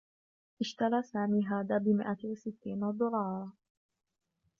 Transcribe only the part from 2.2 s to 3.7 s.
و ستّين دولارا.